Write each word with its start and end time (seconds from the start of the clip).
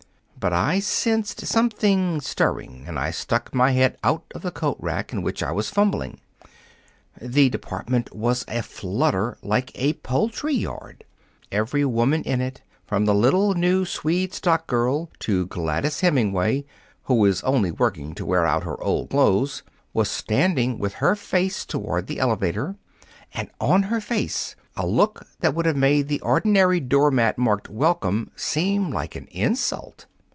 But 0.39 0.53
I 0.53 0.79
sensed 0.79 1.45
something 1.45 2.19
stirring, 2.19 2.85
and 2.87 2.97
I 2.97 3.11
stuck 3.11 3.53
my 3.53 3.73
head 3.73 3.95
out 4.03 4.23
of 4.33 4.41
the 4.41 4.49
coat 4.49 4.77
rack 4.79 5.13
in 5.13 5.21
which 5.21 5.43
I 5.43 5.51
was 5.51 5.69
fumbling. 5.69 6.19
The 7.21 7.49
department 7.51 8.15
was 8.15 8.43
aflutter 8.47 9.37
like 9.43 9.71
a 9.75 9.93
poultry 9.93 10.55
yard. 10.55 11.03
Every 11.51 11.85
woman 11.85 12.23
in 12.23 12.41
it, 12.41 12.63
from 12.87 13.05
the 13.05 13.13
little 13.13 13.53
new 13.53 13.85
Swede 13.85 14.33
stock 14.33 14.65
girl 14.65 15.11
to 15.19 15.45
Gladys 15.45 15.99
Hemingway, 15.99 16.65
who 17.03 17.23
is 17.25 17.43
only 17.43 17.69
working 17.69 18.15
to 18.15 18.25
wear 18.25 18.43
out 18.47 18.63
her 18.63 18.83
old 18.83 19.11
clothes, 19.11 19.61
was 19.93 20.09
standing 20.09 20.79
with 20.79 20.93
her 20.95 21.15
face 21.15 21.65
toward 21.67 22.07
the 22.07 22.19
elevator, 22.19 22.77
and 23.31 23.51
on 23.59 23.83
her 23.83 24.01
face 24.01 24.55
a 24.75 24.87
look 24.87 25.27
that 25.41 25.53
would 25.53 25.67
make 25.77 26.07
the 26.07 26.19
ordinary 26.21 26.79
door 26.79 27.11
mat 27.11 27.37
marked 27.37 27.69
'Welcome' 27.69 28.31
seem 28.35 28.89
like 28.89 29.15
an 29.15 29.27
insult. 29.29 30.07